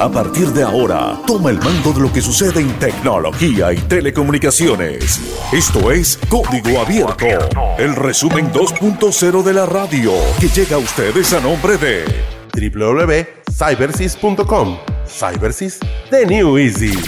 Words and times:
A 0.00 0.08
partir 0.08 0.48
de 0.54 0.62
ahora, 0.62 1.20
toma 1.26 1.50
el 1.50 1.58
mando 1.58 1.92
de 1.92 2.00
lo 2.00 2.10
que 2.10 2.22
sucede 2.22 2.60
en 2.60 2.72
tecnología 2.78 3.74
y 3.74 3.76
telecomunicaciones. 3.76 5.20
Esto 5.52 5.90
es 5.90 6.18
Código 6.30 6.80
Abierto, 6.80 7.26
el 7.76 7.94
resumen 7.94 8.50
2.0 8.50 9.42
de 9.42 9.52
la 9.52 9.66
radio, 9.66 10.12
que 10.40 10.48
llega 10.48 10.76
a 10.76 10.78
ustedes 10.78 11.34
a 11.34 11.40
nombre 11.40 11.76
de 11.76 12.06
www.cybersys.com. 12.54 14.78
Cybersys 15.06 15.78
de 16.10 16.24
New 16.24 16.56
Easy. 16.56 16.98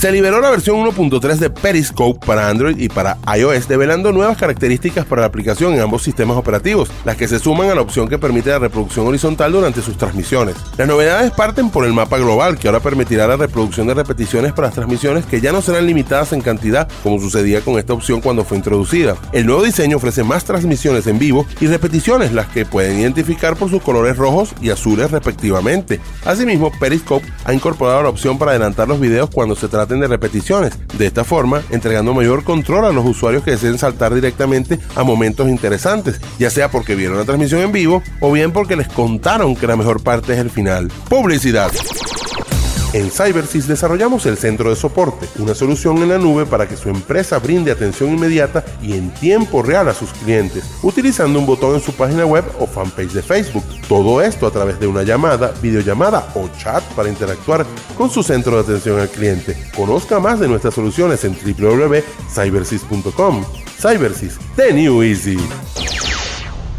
Se 0.06 0.12
liberó 0.12 0.40
la 0.40 0.50
versión 0.50 0.76
1.3 0.86 1.38
de 1.38 1.50
Periscope 1.50 2.24
para 2.24 2.48
Android 2.48 2.78
y 2.78 2.88
para 2.88 3.18
iOS, 3.36 3.66
develando 3.66 4.12
nuevas 4.12 4.36
características 4.36 5.04
para 5.04 5.22
la 5.22 5.26
aplicación 5.26 5.74
en 5.74 5.80
ambos 5.80 6.04
sistemas 6.04 6.36
operativos, 6.36 6.92
las 7.04 7.16
que 7.16 7.26
se 7.26 7.40
suman 7.40 7.70
a 7.70 7.74
la 7.74 7.80
opción 7.80 8.06
que 8.06 8.16
permite 8.16 8.50
la 8.50 8.60
reproducción 8.60 9.08
horizontal 9.08 9.50
durante 9.50 9.82
sus 9.82 9.98
transmisiones. 9.98 10.54
Las 10.78 10.86
novedades 10.86 11.32
parten 11.32 11.70
por 11.70 11.84
el 11.84 11.92
mapa 11.92 12.18
global, 12.18 12.56
que 12.56 12.68
ahora 12.68 12.78
permitirá 12.78 13.26
la 13.26 13.36
reproducción 13.36 13.88
de 13.88 13.94
repeticiones 13.94 14.52
para 14.52 14.68
las 14.68 14.76
transmisiones 14.76 15.26
que 15.26 15.40
ya 15.40 15.50
no 15.50 15.60
serán 15.60 15.88
limitadas 15.88 16.32
en 16.32 16.40
cantidad, 16.40 16.86
como 17.02 17.18
sucedía 17.18 17.62
con 17.62 17.76
esta 17.76 17.92
opción 17.92 18.20
cuando 18.20 18.44
fue 18.44 18.58
introducida. 18.58 19.16
El 19.32 19.46
nuevo 19.46 19.64
diseño 19.64 19.96
ofrece 19.96 20.22
más 20.22 20.44
transmisiones 20.44 21.08
en 21.08 21.18
vivo 21.18 21.46
y 21.60 21.66
repeticiones, 21.66 22.32
las 22.32 22.46
que 22.46 22.64
pueden 22.64 23.00
identificar 23.00 23.56
por 23.56 23.70
sus 23.70 23.82
colores 23.82 24.16
rojos 24.16 24.54
y 24.60 24.70
azules 24.70 25.10
respectivamente. 25.10 25.98
Asimismo, 26.24 26.70
Periscope 26.78 27.26
ha 27.44 27.52
incorporado 27.52 28.04
la 28.04 28.08
opción 28.10 28.38
para 28.38 28.52
adelantar 28.52 28.86
los 28.86 29.00
videos 29.00 29.30
cuando 29.30 29.56
se 29.56 29.66
de 30.00 30.08
repeticiones, 30.08 30.74
de 30.98 31.06
esta 31.06 31.24
forma 31.24 31.62
entregando 31.70 32.14
mayor 32.14 32.44
control 32.44 32.84
a 32.84 32.92
los 32.92 33.04
usuarios 33.04 33.42
que 33.42 33.52
deseen 33.52 33.78
saltar 33.78 34.14
directamente 34.14 34.78
a 34.94 35.02
momentos 35.02 35.48
interesantes, 35.48 36.20
ya 36.38 36.50
sea 36.50 36.70
porque 36.70 36.94
vieron 36.94 37.18
la 37.18 37.24
transmisión 37.24 37.60
en 37.60 37.72
vivo 37.72 38.02
o 38.20 38.32
bien 38.32 38.52
porque 38.52 38.76
les 38.76 38.88
contaron 38.88 39.56
que 39.56 39.66
la 39.66 39.76
mejor 39.76 40.02
parte 40.02 40.34
es 40.34 40.38
el 40.38 40.50
final. 40.50 40.90
Publicidad. 41.08 41.70
En 42.96 43.10
CyberSys 43.10 43.68
desarrollamos 43.68 44.24
el 44.24 44.38
centro 44.38 44.70
de 44.70 44.76
soporte, 44.76 45.28
una 45.38 45.54
solución 45.54 45.98
en 45.98 46.08
la 46.08 46.16
nube 46.16 46.46
para 46.46 46.66
que 46.66 46.78
su 46.78 46.88
empresa 46.88 47.38
brinde 47.38 47.70
atención 47.70 48.08
inmediata 48.08 48.64
y 48.80 48.94
en 48.94 49.12
tiempo 49.12 49.62
real 49.62 49.90
a 49.90 49.92
sus 49.92 50.14
clientes, 50.14 50.64
utilizando 50.82 51.38
un 51.38 51.44
botón 51.44 51.74
en 51.74 51.82
su 51.82 51.92
página 51.92 52.24
web 52.24 52.46
o 52.58 52.66
fanpage 52.66 53.12
de 53.12 53.20
Facebook. 53.20 53.64
Todo 53.86 54.22
esto 54.22 54.46
a 54.46 54.50
través 54.50 54.80
de 54.80 54.86
una 54.86 55.02
llamada, 55.02 55.52
videollamada 55.60 56.32
o 56.34 56.48
chat 56.56 56.82
para 56.94 57.10
interactuar 57.10 57.66
con 57.98 58.08
su 58.08 58.22
centro 58.22 58.56
de 58.56 58.62
atención 58.62 58.98
al 58.98 59.10
cliente. 59.10 59.54
Conozca 59.76 60.18
más 60.18 60.40
de 60.40 60.48
nuestras 60.48 60.72
soluciones 60.72 61.22
en 61.24 61.36
www.cybersys.com. 61.36 63.44
CyberSys, 63.78 64.38
The 64.56 64.72
New 64.72 65.02
Easy. 65.02 65.36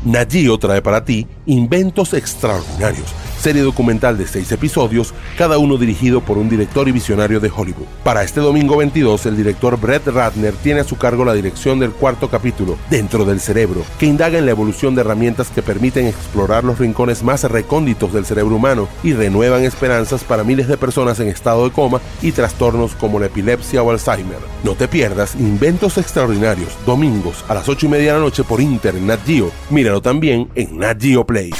Nagio 0.03 0.57
trae 0.57 0.81
para 0.81 1.05
ti 1.05 1.27
inventos 1.45 2.15
extraordinarios 2.15 3.05
serie 3.47 3.61
documental 3.61 4.17
de 4.17 4.27
seis 4.27 4.51
episodios, 4.51 5.13
cada 5.37 5.57
uno 5.57 5.77
dirigido 5.77 6.19
por 6.19 6.37
un 6.37 6.49
director 6.49 6.89
y 6.89 6.91
visionario 6.91 7.39
de 7.39 7.49
Hollywood. 7.49 7.85
Para 8.03 8.21
este 8.21 8.41
domingo 8.41 8.75
22, 8.75 9.25
el 9.25 9.37
director 9.37 9.79
Brett 9.79 10.05
Ratner 10.05 10.53
tiene 10.55 10.81
a 10.81 10.83
su 10.83 10.97
cargo 10.97 11.23
la 11.23 11.33
dirección 11.33 11.79
del 11.79 11.91
cuarto 11.91 12.29
capítulo, 12.29 12.77
Dentro 12.89 13.23
del 13.23 13.39
Cerebro, 13.39 13.85
que 13.99 14.05
indaga 14.05 14.37
en 14.37 14.45
la 14.45 14.51
evolución 14.51 14.95
de 14.95 14.99
herramientas 14.99 15.49
que 15.49 15.61
permiten 15.61 16.07
explorar 16.07 16.65
los 16.65 16.77
rincones 16.77 17.23
más 17.23 17.45
recónditos 17.45 18.11
del 18.11 18.25
cerebro 18.25 18.57
humano 18.57 18.89
y 19.01 19.13
renuevan 19.13 19.63
esperanzas 19.63 20.25
para 20.25 20.43
miles 20.43 20.67
de 20.67 20.75
personas 20.75 21.21
en 21.21 21.29
estado 21.29 21.63
de 21.63 21.71
coma 21.71 22.01
y 22.21 22.33
trastornos 22.33 22.95
como 22.95 23.17
la 23.17 23.27
epilepsia 23.27 23.81
o 23.81 23.91
Alzheimer. 23.91 24.39
No 24.65 24.75
te 24.75 24.89
pierdas 24.89 25.35
Inventos 25.35 25.97
Extraordinarios, 25.97 26.73
domingos 26.85 27.45
a 27.47 27.53
las 27.53 27.69
8 27.69 27.85
y 27.85 27.89
media 27.89 28.11
de 28.11 28.19
la 28.19 28.25
noche 28.25 28.43
por 28.43 28.59
Internet 28.59 29.21
Geo. 29.25 29.51
Míralo 29.69 30.01
también 30.01 30.49
en 30.55 30.79
Nat 30.79 31.01
Geo 31.01 31.25
Play. 31.25 31.51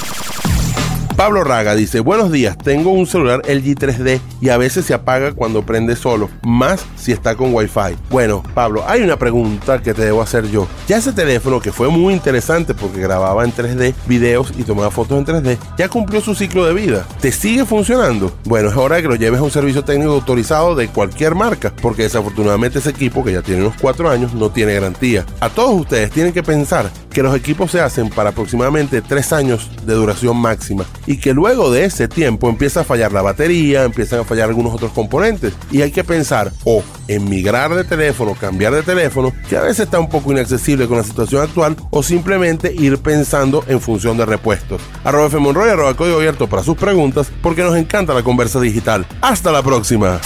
Pablo 1.17 1.43
Raga 1.43 1.73
dice, 1.73 1.99
buenos 1.99 2.31
días, 2.31 2.55
tengo 2.59 2.91
un 2.91 3.07
celular 3.07 3.41
LG 3.47 3.75
3D 3.75 4.19
y 4.39 4.49
a 4.49 4.57
veces 4.57 4.85
se 4.85 4.93
apaga 4.93 5.31
cuando 5.31 5.65
prende 5.65 5.95
solo, 5.95 6.29
más 6.43 6.85
si 6.95 7.11
está 7.11 7.33
con 7.33 7.55
Wi-Fi. 7.55 7.97
Bueno, 8.11 8.43
Pablo, 8.53 8.83
hay 8.87 9.01
una 9.01 9.17
pregunta 9.17 9.81
que 9.81 9.95
te 9.95 10.03
debo 10.03 10.21
hacer 10.21 10.47
yo. 10.51 10.67
Ya 10.87 10.97
ese 10.97 11.13
teléfono 11.13 11.59
que 11.59 11.71
fue 11.71 11.89
muy 11.89 12.13
interesante 12.13 12.75
porque 12.75 13.01
grababa 13.01 13.43
en 13.43 13.51
3D 13.51 13.95
videos 14.05 14.53
y 14.59 14.63
tomaba 14.63 14.91
fotos 14.91 15.17
en 15.17 15.25
3D, 15.25 15.57
ya 15.75 15.89
cumplió 15.89 16.21
su 16.21 16.35
ciclo 16.35 16.67
de 16.67 16.75
vida. 16.75 17.07
¿Te 17.19 17.31
sigue 17.31 17.65
funcionando? 17.65 18.31
Bueno, 18.43 18.69
es 18.69 18.77
hora 18.77 18.97
de 18.97 19.01
que 19.01 19.07
lo 19.07 19.15
lleves 19.15 19.39
a 19.39 19.43
un 19.43 19.49
servicio 19.49 19.83
técnico 19.83 20.11
autorizado 20.11 20.75
de 20.75 20.87
cualquier 20.87 21.33
marca, 21.33 21.73
porque 21.81 22.03
desafortunadamente 22.03 22.77
ese 22.77 22.91
equipo, 22.91 23.23
que 23.23 23.33
ya 23.33 23.41
tiene 23.41 23.61
unos 23.61 23.81
4 23.81 24.07
años, 24.07 24.35
no 24.35 24.51
tiene 24.51 24.75
garantía. 24.75 25.25
A 25.39 25.49
todos 25.49 25.81
ustedes 25.81 26.11
tienen 26.11 26.31
que 26.31 26.43
pensar 26.43 26.91
que 27.17 27.23
los 27.23 27.35
equipos 27.35 27.71
se 27.71 27.81
hacen 27.81 28.11
para 28.11 28.29
aproximadamente 28.29 29.01
3 29.01 29.33
años 29.33 29.71
de 29.87 29.95
duración 29.95 30.37
máxima 30.37 30.85
y 31.07 31.17
que 31.17 31.33
luego 31.33 31.71
de 31.71 31.83
ese 31.83 32.07
tiempo 32.07 32.47
empieza 32.47 32.81
a 32.81 32.83
fallar 32.83 33.11
la 33.11 33.23
batería, 33.23 33.85
empiezan 33.85 34.19
a 34.19 34.23
fallar 34.23 34.49
algunos 34.49 34.75
otros 34.75 34.91
componentes 34.91 35.53
y 35.71 35.81
hay 35.81 35.89
que 35.89 36.03
pensar 36.03 36.51
o 36.63 36.83
en 37.07 37.27
migrar 37.27 37.73
de 37.73 37.85
teléfono, 37.85 38.35
cambiar 38.35 38.75
de 38.75 38.83
teléfono, 38.83 39.33
que 39.49 39.57
a 39.57 39.61
veces 39.61 39.85
está 39.85 39.99
un 39.99 40.09
poco 40.09 40.31
inaccesible 40.31 40.87
con 40.87 40.97
la 40.97 41.03
situación 41.03 41.41
actual, 41.41 41.75
o 41.89 42.03
simplemente 42.03 42.71
ir 42.71 42.99
pensando 42.99 43.63
en 43.67 43.81
función 43.81 44.15
de 44.15 44.27
repuestos. 44.27 44.79
Arroba 45.03 45.25
F. 45.25 45.39
Monroy, 45.39 45.71
arroba 45.71 45.95
Código 45.95 46.17
Abierto 46.17 46.47
para 46.47 46.61
sus 46.61 46.77
preguntas, 46.77 47.31
porque 47.41 47.63
nos 47.63 47.75
encanta 47.77 48.13
la 48.13 48.21
conversa 48.21 48.59
digital. 48.59 49.07
Hasta 49.21 49.51
la 49.51 49.63
próxima. 49.63 50.21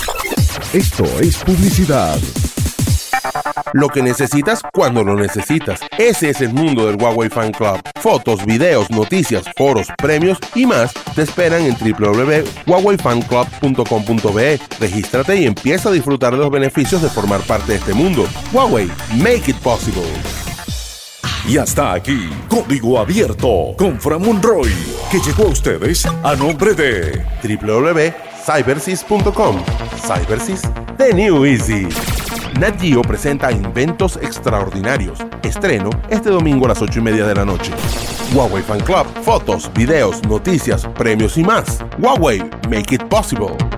Esto 0.73 1.05
es 1.21 1.37
publicidad. 1.37 2.19
Lo 3.73 3.89
que 3.89 4.01
necesitas 4.01 4.61
cuando 4.73 5.03
lo 5.03 5.15
necesitas. 5.15 5.81
Ese 5.97 6.29
es 6.29 6.39
el 6.41 6.53
mundo 6.53 6.87
del 6.87 6.95
Huawei 7.01 7.29
Fan 7.29 7.51
Club. 7.51 7.81
Fotos, 7.99 8.45
videos, 8.45 8.89
noticias, 8.91 9.45
foros, 9.55 9.87
premios 9.97 10.37
y 10.55 10.65
más 10.65 10.93
te 11.15 11.21
esperan 11.21 11.63
en 11.63 11.75
www.huaweifanclub.com.be. 11.75 14.59
Regístrate 14.79 15.35
y 15.37 15.45
empieza 15.45 15.89
a 15.89 15.91
disfrutar 15.91 16.31
de 16.33 16.39
los 16.39 16.49
beneficios 16.51 17.01
de 17.01 17.09
formar 17.09 17.41
parte 17.41 17.73
de 17.73 17.77
este 17.77 17.93
mundo. 17.93 18.25
Huawei, 18.51 18.89
make 19.17 19.51
it 19.51 19.57
possible. 19.57 20.01
Y 21.47 21.57
hasta 21.57 21.93
aquí, 21.93 22.29
Código 22.49 22.99
Abierto 22.99 23.73
con 23.77 23.97
Fran 23.99 24.21
Monroy, 24.21 24.71
que 25.09 25.19
llegó 25.19 25.45
a 25.45 25.47
ustedes 25.47 26.05
a 26.05 26.35
nombre 26.35 26.75
de 26.75 27.25
www.cybersys.com. 27.43 29.63
Cybersys 30.01 30.61
de 30.97 31.13
New 31.13 31.45
Easy. 31.45 31.87
Nat 32.59 32.79
Geo 32.79 33.01
presenta 33.01 33.51
Inventos 33.51 34.17
Extraordinarios. 34.17 35.19
Estreno 35.43 35.89
este 36.09 36.29
domingo 36.29 36.65
a 36.65 36.69
las 36.69 36.81
8 36.81 36.99
y 36.99 37.01
media 37.01 37.25
de 37.25 37.35
la 37.35 37.45
noche. 37.45 37.71
Huawei 38.33 38.63
Fan 38.63 38.81
Club, 38.81 39.05
fotos, 39.23 39.71
videos, 39.73 40.21
noticias, 40.23 40.85
premios 40.97 41.37
y 41.37 41.43
más. 41.43 41.83
Huawei, 41.99 42.41
make 42.69 42.95
it 42.95 43.03
possible. 43.05 43.70